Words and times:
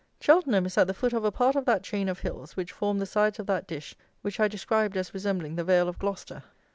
Cheltenham 0.19 0.65
is 0.65 0.79
at 0.79 0.87
the 0.87 0.95
foot 0.95 1.13
of 1.13 1.23
a 1.23 1.31
part 1.31 1.55
of 1.55 1.65
that 1.65 1.83
chain 1.83 2.09
of 2.09 2.17
hills 2.21 2.55
which 2.57 2.71
form 2.71 2.97
the 2.97 3.05
sides 3.05 3.37
of 3.37 3.45
that 3.45 3.67
dish 3.67 3.95
which 4.23 4.39
I 4.39 4.47
described 4.47 4.97
as 4.97 5.13
resembling 5.13 5.55
the 5.57 5.63
vale 5.63 5.87
of 5.87 5.99
Gloucester. 5.99 6.41